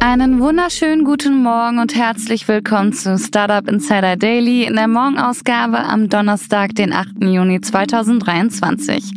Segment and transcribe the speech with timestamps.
[0.00, 6.08] Einen wunderschönen guten Morgen und herzlich willkommen zu Startup Insider Daily in der Morgenausgabe am
[6.08, 7.22] Donnerstag, den 8.
[7.22, 9.12] Juni 2023.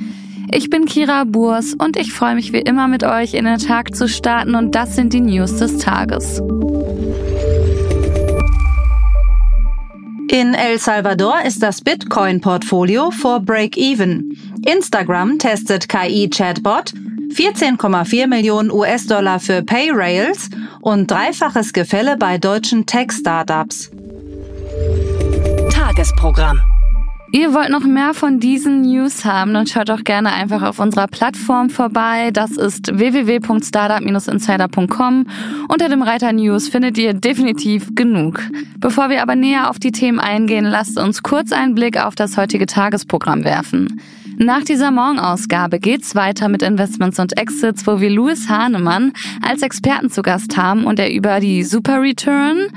[0.51, 3.95] Ich bin Kira Burs und ich freue mich wie immer mit euch in den Tag
[3.95, 6.41] zu starten und das sind die News des Tages.
[10.31, 14.37] In El Salvador ist das Bitcoin-Portfolio vor Break-Even.
[14.63, 16.93] Instagram testet KI-Chatbot,
[17.33, 20.49] 14,4 Millionen US-Dollar für Payrails
[20.81, 23.89] und dreifaches Gefälle bei deutschen Tech-Startups.
[25.71, 26.61] Tagesprogramm.
[27.31, 31.05] Ihr wollt noch mehr von diesen News haben, dann schaut doch gerne einfach auf unserer
[31.05, 32.31] Plattform vorbei.
[32.33, 35.27] Das ist www.startup-insider.com.
[35.67, 38.41] Unter dem Reiter News findet ihr definitiv genug.
[38.79, 42.35] Bevor wir aber näher auf die Themen eingehen, lasst uns kurz einen Blick auf das
[42.35, 44.01] heutige Tagesprogramm werfen.
[44.41, 50.09] Nach dieser Morgenausgabe geht's weiter mit Investments und Exits, wo wir Louis Hahnemann als Experten
[50.09, 52.67] zu Gast haben und er über die Super Return,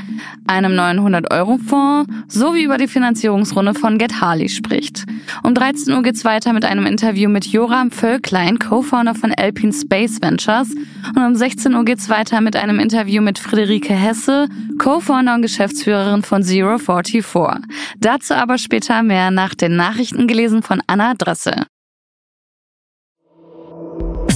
[0.45, 5.05] einem neuen 100-Euro-Fonds sowie über die Finanzierungsrunde von Get Harley spricht.
[5.45, 10.21] Um 13 Uhr geht's weiter mit einem Interview mit Joram Völklein, Co-Founder von Alpine Space
[10.21, 10.69] Ventures.
[11.15, 14.49] Und um 16 Uhr geht's weiter mit einem Interview mit Friederike Hesse,
[14.83, 17.63] Co-Founder und Geschäftsführerin von Zero 44.
[18.01, 21.67] Dazu aber später mehr nach den Nachrichten gelesen von Anna Dressel.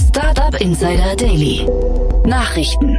[0.07, 1.67] Startup Insider Daily.
[2.25, 2.97] Nachrichten.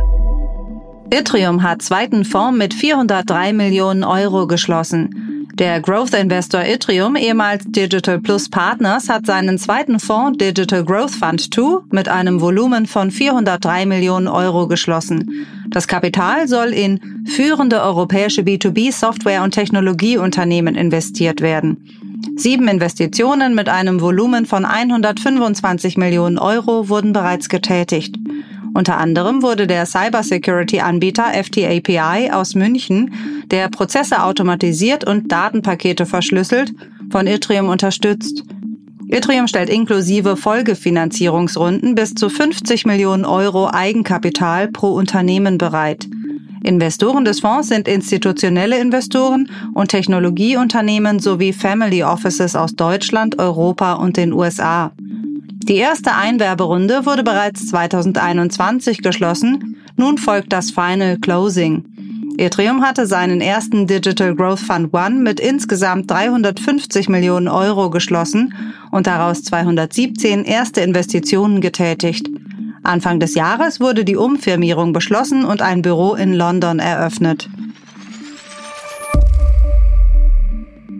[1.11, 5.47] Yttrium hat zweiten Fonds mit 403 Millionen Euro geschlossen.
[5.55, 11.53] Der Growth Investor Yttrium, ehemals Digital Plus Partners, hat seinen zweiten Fonds Digital Growth Fund
[11.53, 15.47] 2 mit einem Volumen von 403 Millionen Euro geschlossen.
[15.71, 21.85] Das Kapital soll in führende europäische B2B Software- und Technologieunternehmen investiert werden.
[22.37, 28.17] Sieben Investitionen mit einem Volumen von 125 Millionen Euro wurden bereits getätigt.
[28.75, 33.13] Unter anderem wurde der Cybersecurity-Anbieter FTAPI aus München,
[33.51, 36.73] der Prozesse automatisiert und Datenpakete verschlüsselt,
[37.11, 38.45] von Yttrium unterstützt.
[39.11, 46.07] Yttrium stellt inklusive Folgefinanzierungsrunden bis zu 50 Millionen Euro Eigenkapital pro Unternehmen bereit.
[46.63, 54.19] Investoren des Fonds sind institutionelle Investoren und Technologieunternehmen sowie Family Offices aus Deutschland, Europa und
[54.19, 54.93] den USA.
[55.69, 61.85] Die erste Einwerberunde wurde bereits 2021 geschlossen, nun folgt das Final Closing.
[62.39, 68.55] Ethereum hatte seinen ersten Digital Growth Fund One mit insgesamt 350 Millionen Euro geschlossen
[68.93, 72.31] und daraus 217 erste Investitionen getätigt.
[72.85, 77.49] Anfang des Jahres wurde die Umfirmierung beschlossen und ein Büro in London eröffnet.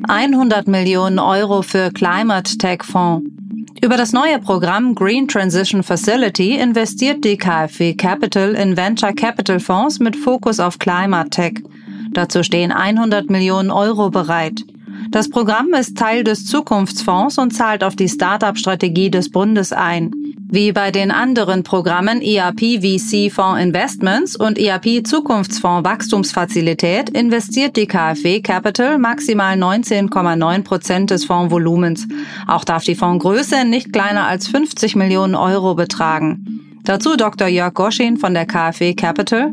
[0.09, 3.38] 100 Millionen Euro für Climate Tech Fonds.
[3.81, 10.01] Über das neue Programm Green Transition Facility investiert die KfW Capital in Venture Capital Fonds
[10.01, 11.63] mit Fokus auf Climate Tech.
[12.11, 14.65] Dazu stehen 100 Millionen Euro bereit.
[15.11, 20.13] Das Programm ist Teil des Zukunftsfonds und zahlt auf die Startup-Strategie des Bundes ein.
[20.51, 27.87] Wie bei den anderen Programmen ERP VC Fonds Investments und ERP Zukunftsfonds Wachstumsfazilität investiert die
[27.87, 32.09] KfW Capital maximal 19,9 Prozent des Fondsvolumens.
[32.47, 36.81] Auch darf die Fondsgröße nicht kleiner als 50 Millionen Euro betragen.
[36.83, 37.49] Dazu Dr.
[37.49, 39.53] Jörg Goschin von der KfW Capital.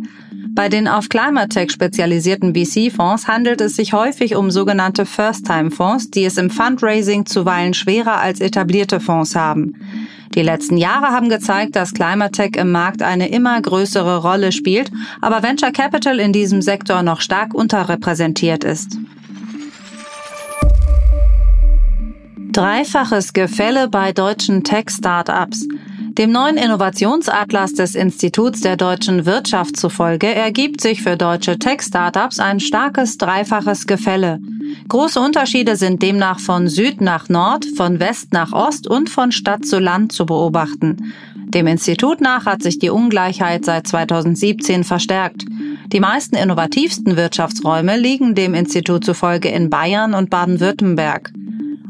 [0.51, 6.23] Bei den auf Climate Tech spezialisierten VC-Fonds handelt es sich häufig um sogenannte First-Time-Fonds, die
[6.23, 9.73] es im Fundraising zuweilen schwerer als etablierte Fonds haben.
[10.33, 14.91] Die letzten Jahre haben gezeigt, dass Climate Tech im Markt eine immer größere Rolle spielt,
[15.21, 18.97] aber Venture Capital in diesem Sektor noch stark unterrepräsentiert ist.
[22.51, 25.67] Dreifaches Gefälle bei deutschen Tech-Startups.
[26.17, 32.61] Dem neuen Innovationsatlas des Instituts der deutschen Wirtschaft zufolge ergibt sich für deutsche Tech-Startups ein
[32.61, 34.39] starkes dreifaches Gefälle.
[34.87, 39.65] Große Unterschiede sind demnach von Süd nach Nord, von West nach Ost und von Stadt
[39.65, 41.13] zu Land zu beobachten.
[41.35, 45.43] Dem Institut nach hat sich die Ungleichheit seit 2017 verstärkt.
[45.91, 51.33] Die meisten innovativsten Wirtschaftsräume liegen dem Institut zufolge in Bayern und Baden-Württemberg.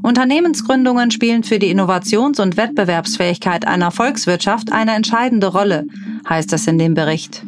[0.06, 5.88] Unternehmensgründungen spielen für die Innovations- und Wettbewerbsfähigkeit einer Volkswirtschaft eine entscheidende Rolle,
[6.30, 7.44] heißt es in dem Bericht.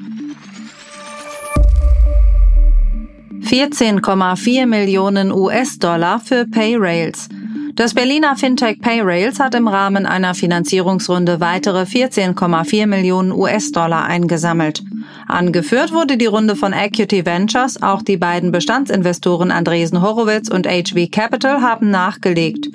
[3.42, 7.30] 14,4 Millionen US-Dollar für Payrails.
[7.76, 14.82] Das Berliner Fintech Payrails hat im Rahmen einer Finanzierungsrunde weitere 14,4 Millionen US-Dollar eingesammelt.
[15.28, 21.10] Angeführt wurde die Runde von Equity Ventures, auch die beiden Bestandsinvestoren Andresen Horowitz und HV
[21.12, 22.70] Capital haben nachgelegt.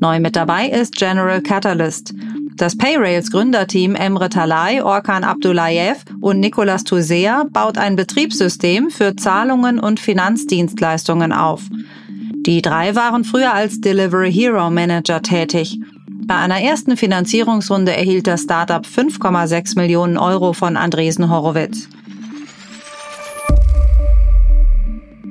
[0.00, 2.14] Neu mit dabei ist General Catalyst.
[2.56, 9.78] Das Payrails Gründerteam Emre Talay, Orkan Abdullayev und Nicolas Tusea baut ein Betriebssystem für Zahlungen
[9.78, 11.62] und Finanzdienstleistungen auf.
[12.46, 15.78] Die drei waren früher als Delivery Hero Manager tätig.
[16.28, 21.88] Bei einer ersten Finanzierungsrunde erhielt das Startup 5,6 Millionen Euro von Andresen Horowitz.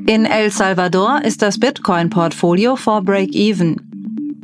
[0.07, 3.75] In El Salvador ist das Bitcoin-Portfolio vor Break-Even.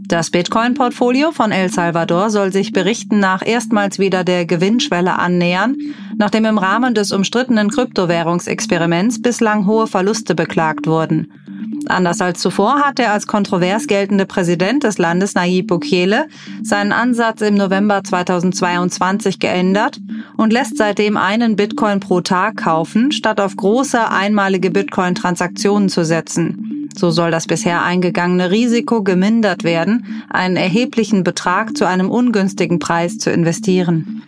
[0.08, 5.76] Das Bitcoin-Portfolio von El Salvador soll sich Berichten nach erstmals wieder der Gewinnschwelle annähern,
[6.20, 11.32] nachdem im Rahmen des umstrittenen Kryptowährungsexperiments bislang hohe Verluste beklagt wurden.
[11.88, 16.28] Anders als zuvor hat der als kontrovers geltende Präsident des Landes Nayib Bukele
[16.62, 20.00] seinen Ansatz im November 2022 geändert
[20.38, 26.90] und lässt seitdem einen Bitcoin pro Tag kaufen, statt auf große einmalige Bitcoin-Transaktionen zu setzen.
[26.96, 33.18] So soll das bisher eingegangene Risiko gemindert werden, einen erheblichen Betrag zu einem ungünstigen Preis
[33.18, 34.24] zu investieren.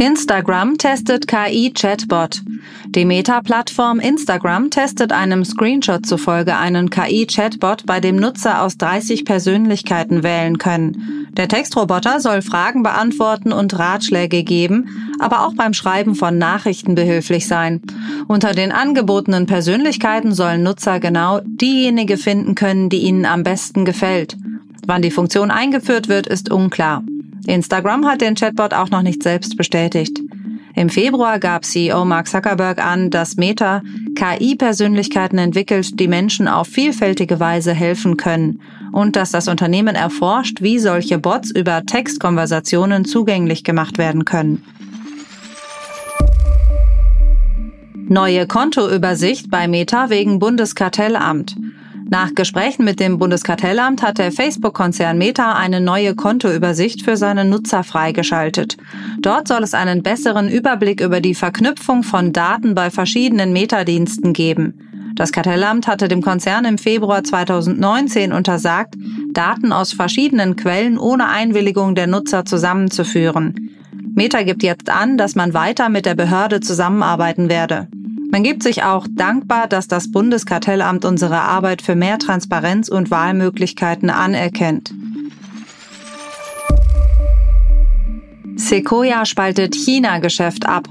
[0.00, 2.40] Instagram testet KI-Chatbot.
[2.86, 10.22] Die Meta-Plattform Instagram testet einem Screenshot zufolge einen KI-Chatbot, bei dem Nutzer aus 30 Persönlichkeiten
[10.22, 11.26] wählen können.
[11.36, 14.88] Der Textroboter soll Fragen beantworten und Ratschläge geben,
[15.18, 17.82] aber auch beim Schreiben von Nachrichten behilflich sein.
[18.26, 24.38] Unter den angebotenen Persönlichkeiten sollen Nutzer genau diejenige finden können, die ihnen am besten gefällt.
[24.86, 27.02] Wann die Funktion eingeführt wird, ist unklar.
[27.46, 30.20] Instagram hat den Chatbot auch noch nicht selbst bestätigt.
[30.74, 33.82] Im Februar gab CEO Mark Zuckerberg an, dass Meta
[34.14, 38.60] KI-Persönlichkeiten entwickelt, die Menschen auf vielfältige Weise helfen können
[38.92, 44.62] und dass das Unternehmen erforscht, wie solche Bots über Textkonversationen zugänglich gemacht werden können.
[48.08, 51.56] Neue Kontoübersicht bei Meta wegen Bundeskartellamt.
[52.12, 57.84] Nach Gesprächen mit dem Bundeskartellamt hat der Facebook-Konzern Meta eine neue Kontoübersicht für seine Nutzer
[57.84, 58.76] freigeschaltet.
[59.20, 65.12] Dort soll es einen besseren Überblick über die Verknüpfung von Daten bei verschiedenen Metadiensten geben.
[65.14, 68.96] Das Kartellamt hatte dem Konzern im Februar 2019 untersagt,
[69.32, 73.70] Daten aus verschiedenen Quellen ohne Einwilligung der Nutzer zusammenzuführen.
[74.16, 77.86] Meta gibt jetzt an, dass man weiter mit der Behörde zusammenarbeiten werde.
[78.30, 84.08] Man gibt sich auch dankbar, dass das Bundeskartellamt unsere Arbeit für mehr Transparenz und Wahlmöglichkeiten
[84.08, 84.92] anerkennt.
[88.54, 90.88] Sequoia spaltet China-Geschäft ab.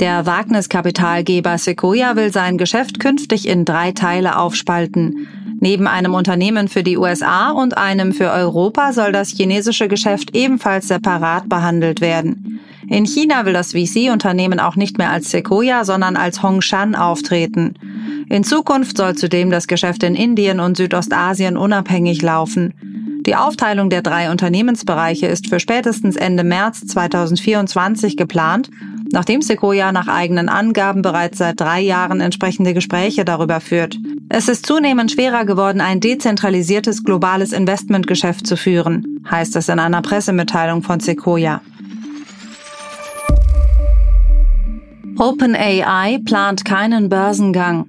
[0.00, 5.26] Der Wagniskapitalgeber Sequoia will sein Geschäft künftig in drei Teile aufspalten.
[5.60, 10.88] Neben einem Unternehmen für die USA und einem für Europa soll das chinesische Geschäft ebenfalls
[10.88, 12.49] separat behandelt werden.
[12.90, 17.74] In China will das VC-Unternehmen auch nicht mehr als Sequoia, sondern als Hongshan auftreten.
[18.28, 22.74] In Zukunft soll zudem das Geschäft in Indien und Südostasien unabhängig laufen.
[23.24, 28.70] Die Aufteilung der drei Unternehmensbereiche ist für spätestens Ende März 2024 geplant,
[29.12, 33.98] nachdem Sequoia nach eigenen Angaben bereits seit drei Jahren entsprechende Gespräche darüber führt.
[34.28, 40.02] Es ist zunehmend schwerer geworden, ein dezentralisiertes globales Investmentgeschäft zu führen, heißt es in einer
[40.02, 41.60] Pressemitteilung von Sequoia.
[45.20, 47.84] OpenAI plant keinen Börsengang.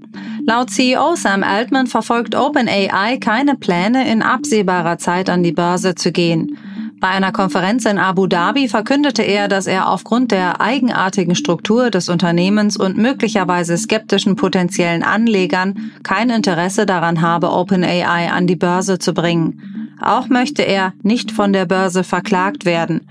[0.46, 6.12] Laut CEO Sam Altman verfolgt OpenAI keine Pläne, in absehbarer Zeit an die Börse zu
[6.12, 6.58] gehen.
[7.00, 12.10] Bei einer Konferenz in Abu Dhabi verkündete er, dass er aufgrund der eigenartigen Struktur des
[12.10, 19.14] Unternehmens und möglicherweise skeptischen potenziellen Anlegern kein Interesse daran habe, OpenAI an die Börse zu
[19.14, 19.88] bringen.
[20.02, 23.08] Auch möchte er nicht von der Börse verklagt werden.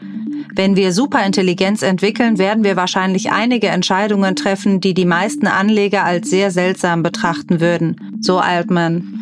[0.55, 6.31] Wenn wir Superintelligenz entwickeln, werden wir wahrscheinlich einige Entscheidungen treffen, die die meisten Anleger als
[6.31, 9.21] sehr seltsam betrachten würden, so Altman.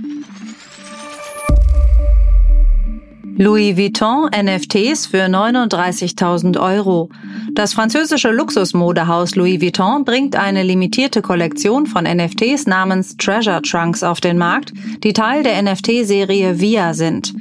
[3.41, 7.09] Louis Vuitton NFTs für 39.000 Euro.
[7.53, 14.21] Das französische Luxusmodehaus Louis Vuitton bringt eine limitierte Kollektion von NFTs namens Treasure Trunks auf
[14.21, 14.73] den Markt,
[15.05, 17.33] die Teil der NFT-Serie Via sind.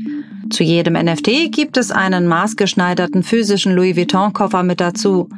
[0.50, 5.30] Zu jedem NFT gibt es einen maßgeschneiderten physischen Louis Vuitton-Koffer mit dazu.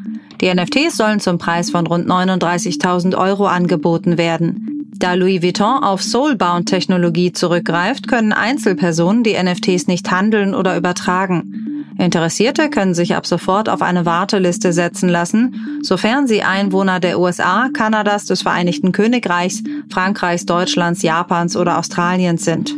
[0.41, 4.87] Die NFTs sollen zum Preis von rund 39.000 Euro angeboten werden.
[4.99, 11.85] Da Louis Vuitton auf Soulbound-Technologie zurückgreift, können Einzelpersonen die NFTs nicht handeln oder übertragen.
[11.97, 17.69] Interessierte können sich ab sofort auf eine Warteliste setzen lassen, sofern sie Einwohner der USA,
[17.73, 22.75] Kanadas, des Vereinigten Königreichs, Frankreichs, Deutschlands, Japans oder Australiens sind.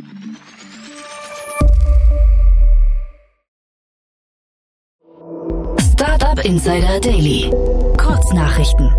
[6.44, 7.52] Insider Daily.
[7.98, 8.92] Kurznachrichten.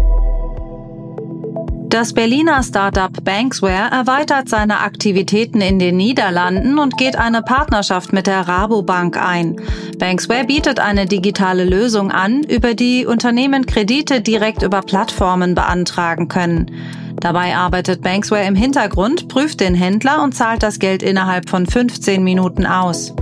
[1.88, 8.28] Das Berliner Startup Banksware erweitert seine Aktivitäten in den Niederlanden und geht eine Partnerschaft mit
[8.28, 9.56] der Rabobank ein.
[9.99, 16.70] Banksware bietet eine digitale Lösung an, über die Unternehmen Kredite direkt über Plattformen beantragen können.
[17.16, 22.22] Dabei arbeitet Banksware im Hintergrund, prüft den Händler und zahlt das Geld innerhalb von 15
[22.22, 23.14] Minuten aus.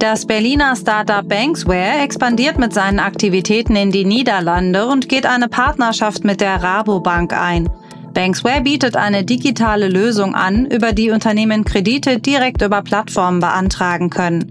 [0.00, 6.24] Das Berliner Startup Banksware expandiert mit seinen Aktivitäten in die Niederlande und geht eine Partnerschaft
[6.24, 7.68] mit der Rabobank ein.
[8.14, 14.50] Banksware bietet eine digitale Lösung an, über die Unternehmen Kredite direkt über Plattformen beantragen können.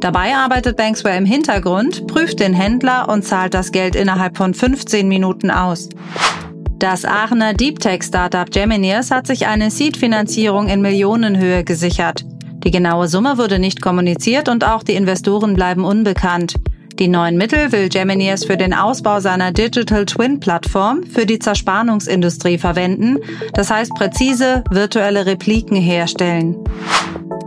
[0.00, 5.08] Dabei arbeitet Banksware im Hintergrund, prüft den Händler und zahlt das Geld innerhalb von 15
[5.08, 5.88] Minuten aus.
[6.78, 12.26] Das Aachener Deep Tech Startup Gemineers hat sich eine Seed-Finanzierung in Millionenhöhe gesichert.
[12.64, 16.54] Die genaue Summe wurde nicht kommuniziert und auch die Investoren bleiben unbekannt.
[16.98, 22.58] Die neuen Mittel will Geminius für den Ausbau seiner Digital Twin Plattform für die Zerspannungsindustrie
[22.58, 23.18] verwenden,
[23.54, 26.56] das heißt präzise virtuelle Repliken herstellen.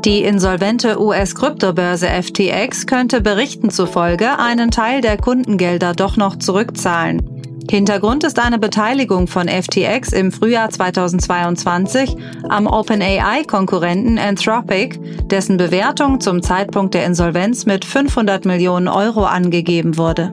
[0.06, 7.33] Die insolvente US-Kryptobörse FTX könnte Berichten zufolge einen Teil der Kundengelder doch noch zurückzahlen.
[7.70, 12.16] Hintergrund ist eine Beteiligung von FTX im Frühjahr 2022
[12.50, 20.30] am OpenAI-Konkurrenten Anthropic, dessen Bewertung zum Zeitpunkt der Insolvenz mit 500 Millionen Euro angegeben wurde.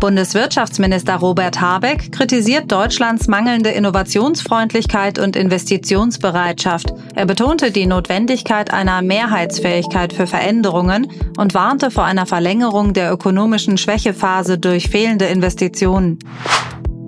[0.00, 6.94] Bundeswirtschaftsminister Robert Habeck kritisiert Deutschlands mangelnde Innovationsfreundlichkeit und Investitionsbereitschaft.
[7.14, 13.76] Er betonte die Notwendigkeit einer Mehrheitsfähigkeit für Veränderungen und warnte vor einer Verlängerung der ökonomischen
[13.76, 16.18] Schwächephase durch fehlende Investitionen.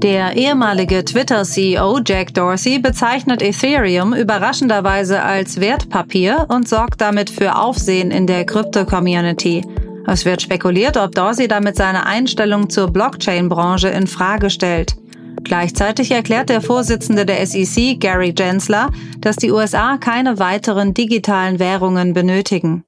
[0.03, 8.11] Der ehemalige Twitter-CEO Jack Dorsey bezeichnet Ethereum überraschenderweise als Wertpapier und sorgt damit für Aufsehen
[8.11, 9.63] in der Krypto-Community.
[10.07, 14.97] Es wird spekuliert, ob Dorsey damit seine Einstellung zur Blockchain-Branche in Frage stellt.
[15.45, 22.13] Gleichzeitig erklärt der Vorsitzende der SEC, Gary Gensler, dass die USA keine weiteren digitalen Währungen
[22.13, 22.85] benötigen.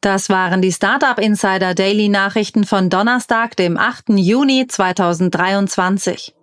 [0.00, 4.10] Das waren die Startup Insider Daily Nachrichten von Donnerstag, dem 8.
[4.10, 6.34] Juni 2023.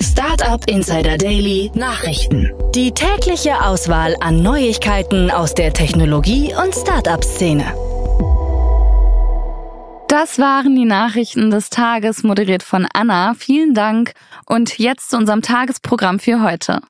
[0.00, 2.50] Startup Insider Daily Nachrichten.
[2.74, 7.83] Die tägliche Auswahl an Neuigkeiten aus der Technologie- und Startup-Szene.
[10.16, 13.34] Das waren die Nachrichten des Tages, moderiert von Anna.
[13.36, 14.12] Vielen Dank.
[14.46, 16.82] Und jetzt zu unserem Tagesprogramm für heute.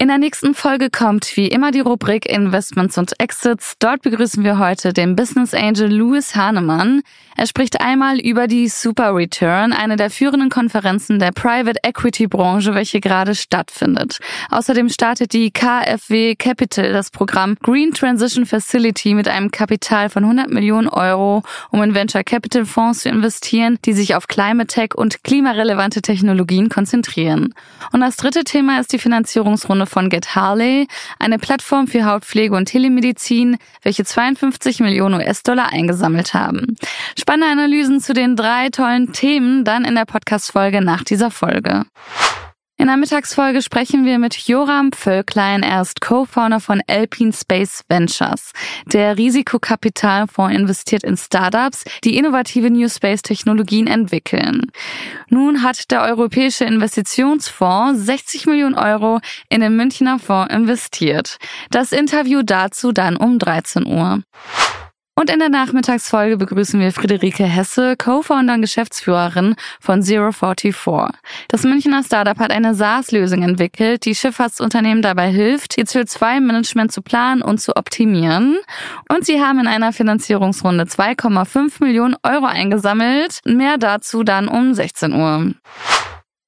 [0.00, 3.74] In der nächsten Folge kommt wie immer die Rubrik Investments und Exits.
[3.80, 7.02] Dort begrüßen wir heute den Business Angel Louis Hahnemann.
[7.36, 12.74] Er spricht einmal über die Super Return, eine der führenden Konferenzen der Private Equity Branche,
[12.74, 14.20] welche gerade stattfindet.
[14.50, 20.48] Außerdem startet die KfW Capital das Programm Green Transition Facility mit einem Kapital von 100
[20.48, 25.22] Millionen Euro, um in Venture Capital Fonds zu investieren, die sich auf Climate Tech und
[25.24, 27.52] klimarelevante Technologien konzentrieren.
[27.92, 30.86] Und das dritte Thema ist die Finanzierungsrunde von Get Harley,
[31.18, 36.76] eine Plattform für Hautpflege und Telemedizin, welche 52 Millionen US-Dollar eingesammelt haben.
[37.18, 41.84] Spannende Analysen zu den drei tollen Themen dann in der Podcast-Folge nach dieser Folge.
[42.80, 45.62] In der Mittagsfolge sprechen wir mit Joram Völklein.
[45.62, 48.52] Er ist Co-Founder von Alpine Space Ventures.
[48.86, 54.72] Der Risikokapitalfonds investiert in Startups, die innovative New Space Technologien entwickeln.
[55.28, 59.20] Nun hat der Europäische Investitionsfonds 60 Millionen Euro
[59.50, 61.36] in den Münchner Fonds investiert.
[61.70, 64.22] Das Interview dazu dann um 13 Uhr.
[65.20, 71.10] Und in der Nachmittagsfolge begrüßen wir Friederike Hesse, Co-Founder und Geschäftsführerin von Zero44.
[71.48, 77.42] Das Münchner Startup hat eine SaaS-Lösung entwickelt, die Schifffahrtsunternehmen dabei hilft, ihr CO2-Management zu planen
[77.42, 78.56] und zu optimieren.
[79.10, 83.40] Und sie haben in einer Finanzierungsrunde 2,5 Millionen Euro eingesammelt.
[83.44, 85.52] Mehr dazu dann um 16 Uhr.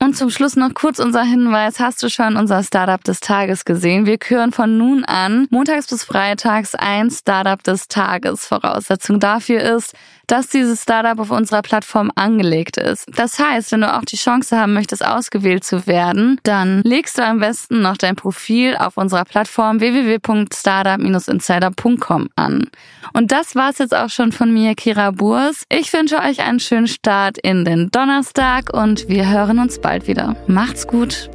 [0.02, 1.78] Und zum Schluss noch kurz unser Hinweis.
[1.78, 4.04] Hast du schon unser Startup des Tages gesehen?
[4.04, 8.44] Wir küren von nun an montags bis freitags ein Startup des Tages.
[8.44, 9.94] Voraussetzung dafür ist,
[10.32, 13.06] dass dieses Startup auf unserer Plattform angelegt ist.
[13.14, 17.22] Das heißt, wenn du auch die Chance haben möchtest, ausgewählt zu werden, dann legst du
[17.22, 22.70] am besten noch dein Profil auf unserer Plattform www.startup-insider.com an.
[23.12, 25.64] Und das war's jetzt auch schon von mir, Kira Burs.
[25.68, 30.34] Ich wünsche euch einen schönen Start in den Donnerstag und wir hören uns bald wieder.
[30.46, 31.28] Macht's gut.